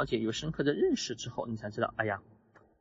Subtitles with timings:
[0.00, 2.22] 了解、有深刻的认识之后，你才知道，哎呀，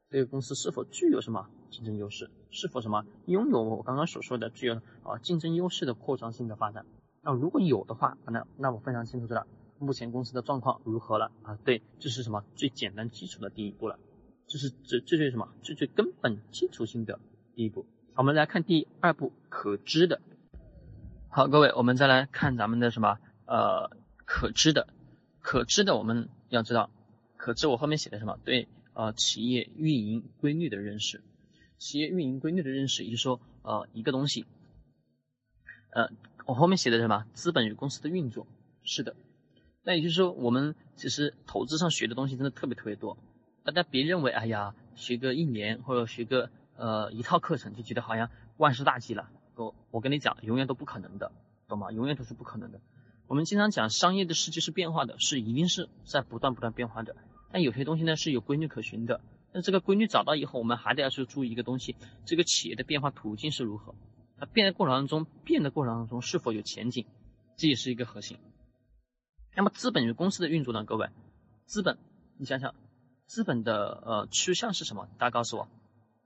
[0.09, 6.85] 这个公司是否具有什么竞争优势，是否什么拥有我刚刚所说的具有啊竞争优势的扩张性的发展。
[7.21, 9.45] 那如果有的话，那那我非常清楚知道
[9.79, 11.59] 目前公司的状况如何了啊？
[11.65, 13.99] 对，这是什么最简单基础的第一步了，
[14.47, 17.19] 这是这这就是什么最最根本基础性的
[17.53, 17.85] 第一步。
[18.15, 20.21] 我们来看第二步，可知的。
[21.27, 23.91] 好，各位，我们再来看咱们的什么呃
[24.25, 24.87] 可知的，
[25.41, 26.89] 可知的我们要知道，
[27.39, 28.37] 可知我后面写的什么？
[28.43, 31.23] 对，呃企业运营规律的认识，
[31.77, 34.45] 企业运营规律的认识，也就是说呃一个东西，
[35.93, 36.09] 呃
[36.45, 37.25] 我后面写的什么？
[37.33, 38.45] 资本与公司的运作，
[38.83, 39.15] 是的。
[39.83, 43.17] 那也就是说，我们其实投资上学的东西真的特别特别多，
[43.63, 46.51] 大家别认为，哎呀，学个一年或者学个。
[46.81, 49.29] 呃，一套课程就觉得好像万事大吉了。
[49.55, 51.33] 我我跟你讲，永远都不可能的，
[51.67, 51.91] 懂吗？
[51.91, 52.79] 永远都是不可能的。
[53.27, 57.17] 我们经常讲，商业的世界是变化的，是一定是在不断不断变化的。
[57.51, 59.21] 但有些东西呢是有规律可循的。
[59.51, 63.95] 那这个规律找到以后，我们还得要去注意一个东西：这个企业的变化途径是如何？
[64.37, 67.05] 它变的过程当中，变的过程当中是否有前景？
[67.57, 68.37] 这也是一个核心。
[69.55, 70.85] 那么资本与公司的运作呢？
[70.85, 71.09] 各位，
[71.65, 71.97] 资本，
[72.37, 72.75] 你想想，
[73.25, 75.09] 资本的呃趋向是什么？
[75.17, 75.67] 大家告诉我。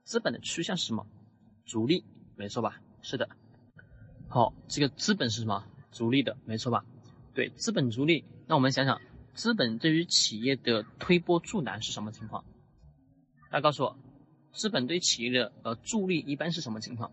[0.04, 1.06] 资本的趋向是什么？
[1.64, 2.04] 逐利，
[2.36, 2.80] 没错吧？
[3.00, 3.30] 是的。
[4.28, 5.64] 好，这个资本是什么？
[5.90, 6.84] 逐利的，没错吧？
[7.34, 8.24] 对，资本逐利。
[8.46, 9.00] 那我们想想，
[9.34, 12.44] 资本对于企业的推波助澜是什么情况？
[13.50, 13.98] 大家告诉我，
[14.52, 17.10] 资本对企业的呃助力一般是什么情况？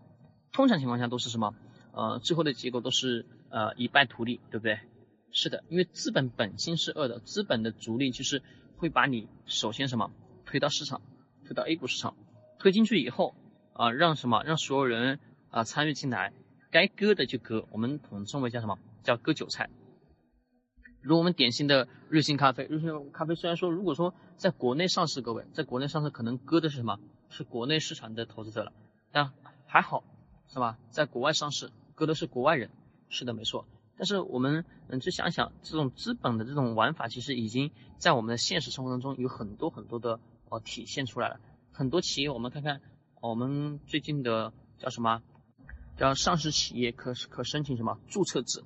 [0.52, 1.54] 通常情况下都是什么？
[1.92, 4.78] 呃，最后的结果都是呃一败涂地，对不对？
[5.32, 8.42] 是的，因为资本本性是恶的，资本的逐利就是
[8.76, 10.12] 会把你首先什么
[10.46, 11.02] 推到市场，
[11.44, 12.14] 推到 A 股市场。
[12.58, 13.34] 推进去以后
[13.72, 14.44] 啊，让什么？
[14.44, 15.18] 让所有人
[15.50, 16.32] 啊参与进来，
[16.70, 18.78] 该割的就割，我们统称为叫什么？
[19.02, 19.68] 叫割韭菜。
[21.02, 27.00] 如我们典型的瑞幸咖啡，瑞幸咖啡虽然说，如果说在国内上市，各位在国内上市可能割的是什么？
[27.28, 28.72] 是国内市场的投资者了，
[29.10, 29.32] 但
[29.66, 30.04] 还好
[30.48, 30.78] 是吧？
[30.90, 32.70] 在国外上市，割的是国外人，
[33.08, 33.66] 是的，没错。
[33.96, 41.40] 但是我们嗯，去想想，这种资本的这种玩法，其实已经在我们的现实生活当中有很多很多的呃体现出来了。
[41.72, 42.80] 很多企业，我们看看，
[43.20, 45.22] 我们最近的叫什么？
[45.96, 48.62] 叫上市企业可可申请什么注册制？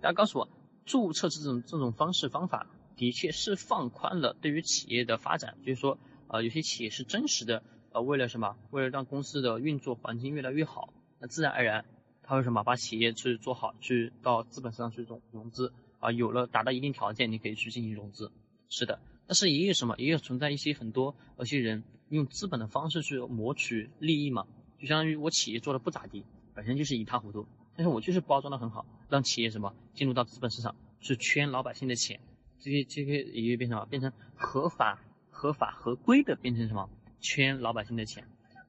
[0.00, 0.48] 大家告诉我，
[0.84, 2.66] 注册这种这种方式方法，
[2.96, 5.56] 的确是放宽了对于企业的发展。
[5.64, 5.98] 就是说，
[6.28, 7.62] 呃，有些企业是真实的，
[7.92, 8.56] 呃，为了什么？
[8.70, 11.84] 为了让公司的运作环境越来越好，那自然而然，
[12.22, 12.62] 他会什么？
[12.64, 18.30] 把企业去做好，去到资本市场去融融资啊，有了达到一定条件，你可以去进行融资。
[18.68, 19.96] 是的，但是也有什么？
[19.98, 21.84] 也有存在一些很多有些人。
[22.08, 24.46] 用资本的方式去谋取利益嘛，
[24.78, 32.20] 就相当于我企业做的不咋地，本身就是一塌糊涂，但是我就是包装的很好，让企业什么进入到资本市场去圈老百姓的钱，
[32.58, 33.86] 这些这些也就变成什么？
[33.86, 36.90] 变成合法、合法、合规的变成什么？
[37.20, 38.26] 圈老百姓的钱。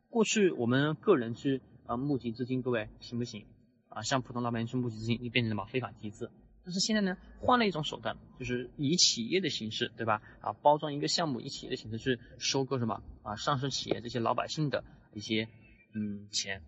[0.10, 3.46] 过去我们个人去啊募集资金，各位行不行？
[3.90, 5.66] 啊，像普通老百姓去募集资金，就变成什么？
[5.66, 6.32] 非法集资。
[6.66, 10.22] 但是现在呢，换了一种手段，就是以企业的形式，对吧？
[10.40, 13.04] 啊，包装一个项目，以企业的形式去收购什么？
[13.22, 14.84] 啊，上市企业这些老百姓的
[15.14, 15.50] 一些
[15.94, 16.62] 嗯钱。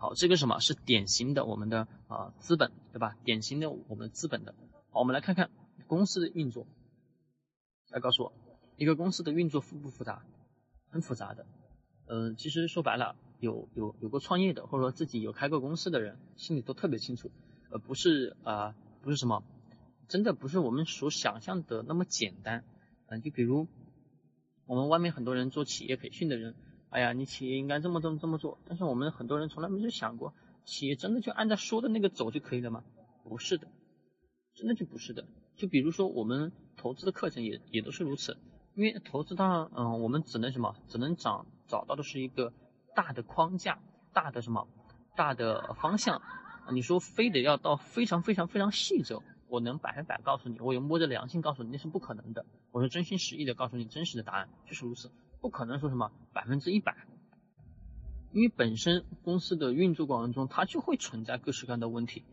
[0.00, 3.16] 好，这个什么是典型的我们的啊资本，对吧？
[3.24, 4.54] 典型的我们资本的。
[4.90, 5.50] 好，我们来看看
[5.88, 6.68] 公司的运作。
[7.90, 8.32] 来告诉我，
[8.76, 10.24] 一个公司的运作复不复杂？
[10.88, 11.46] 很复杂的。
[12.06, 17.32] 嗯，其实说白了，有有有过创业的，或者说自己有开过公司的人，心里都特别清楚。
[17.70, 19.42] 呃，不是啊，不是什么，
[20.06, 22.62] 真的不是我们所想象的那么简单。
[23.06, 23.66] 嗯，就比如
[24.64, 26.54] 我们外面很多人做企业培训的人，
[26.90, 28.58] 哎呀，你企业应该这么这么这么做。
[28.66, 30.34] 但是我们很多人从来没有想过，
[30.64, 32.84] 企业真的就按照说的那个走就可以了吗？
[33.24, 33.68] 不是的，
[34.54, 35.26] 真的就不是的。
[35.56, 38.38] 就比如说我们投资的课程也也都是如此，
[38.74, 42.52] 因为投资当然，嗯，我们只能什么，只能找找到的是一个
[42.94, 43.80] 大的框架，
[44.14, 44.66] 大的什么，
[45.16, 46.22] 大的方向。
[46.72, 52.46] 你说非得要到非常非常非常细则，我能百分百告诉你，我有摸着良心告诉你，那是不可能的。
[52.70, 56.96] 我是真心实意的告诉你真实的答案，就是如此，不可能说什么百分之一百，
[58.32, 62.24] 因为本身公司的运作过程中，它就会存在各式各样的问题。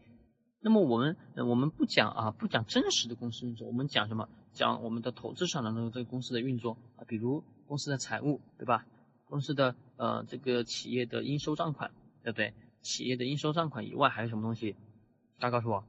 [0.60, 4.28] 那么我们我们不讲啊，不讲真实的公司运作，我们讲什么？
[4.54, 8.86] 讲我们的投资上的这个公司的运作啊，比如公司的财务，对吧？
[9.26, 11.92] 公司的呃这个企业的应收账款，
[12.24, 12.54] 对不对？
[12.82, 14.76] 企业的应收账款以外还有什么东西？
[15.40, 15.84] 大家告诉我，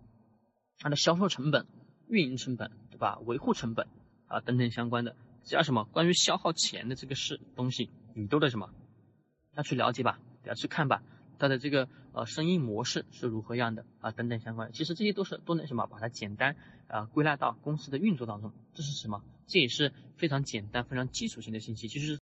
[0.79, 1.67] 它的销售成本、
[2.09, 3.19] 运营成本，对吧？
[3.25, 3.87] 维护成本
[4.27, 5.15] 啊等等相关的，
[5.47, 8.69] 叫什么关于消耗钱的这个事东西，你都得什么
[9.55, 11.03] 要去了解吧，要去看吧，
[11.39, 16.57] 它的这个呃生意模式是如何样的啊等等相关，其实这些都是都能什么把它简单
[16.89, 19.23] 啊归纳到公司的运作当中，这是什么？
[19.47, 22.07] 这也是非常简单、非常基础性的信息，就是